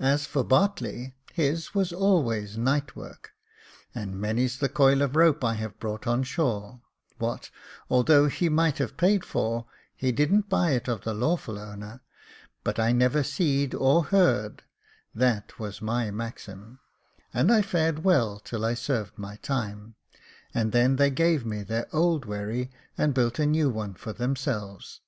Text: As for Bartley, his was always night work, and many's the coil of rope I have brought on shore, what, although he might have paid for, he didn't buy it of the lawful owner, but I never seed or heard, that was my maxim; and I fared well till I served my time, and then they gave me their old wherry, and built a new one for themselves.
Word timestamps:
As 0.00 0.26
for 0.26 0.42
Bartley, 0.42 1.14
his 1.34 1.72
was 1.72 1.92
always 1.92 2.58
night 2.58 2.96
work, 2.96 3.30
and 3.94 4.20
many's 4.20 4.58
the 4.58 4.68
coil 4.68 5.02
of 5.02 5.14
rope 5.14 5.44
I 5.44 5.54
have 5.54 5.78
brought 5.78 6.04
on 6.04 6.24
shore, 6.24 6.80
what, 7.18 7.48
although 7.88 8.26
he 8.26 8.48
might 8.48 8.78
have 8.78 8.96
paid 8.96 9.24
for, 9.24 9.66
he 9.94 10.10
didn't 10.10 10.48
buy 10.48 10.72
it 10.72 10.88
of 10.88 11.02
the 11.02 11.14
lawful 11.14 11.60
owner, 11.60 12.00
but 12.64 12.80
I 12.80 12.90
never 12.90 13.22
seed 13.22 13.72
or 13.72 14.02
heard, 14.02 14.64
that 15.14 15.56
was 15.60 15.80
my 15.80 16.10
maxim; 16.10 16.80
and 17.32 17.52
I 17.52 17.62
fared 17.62 18.02
well 18.02 18.40
till 18.40 18.64
I 18.64 18.74
served 18.74 19.16
my 19.16 19.36
time, 19.36 19.94
and 20.52 20.72
then 20.72 20.96
they 20.96 21.08
gave 21.10 21.46
me 21.46 21.62
their 21.62 21.86
old 21.94 22.24
wherry, 22.24 22.72
and 22.98 23.14
built 23.14 23.38
a 23.38 23.46
new 23.46 23.70
one 23.70 23.94
for 23.94 24.12
themselves. 24.12 25.02